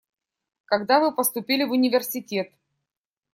[0.65, 2.51] Когда вы поступили в университет?